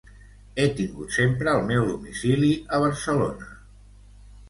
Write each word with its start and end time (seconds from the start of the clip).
He 0.63 0.65
tingut 0.79 1.13
sempre 1.17 1.53
el 1.59 1.63
meu 1.69 1.87
domicili 1.91 2.53
a 2.79 2.83
Barcelona. 2.89 3.55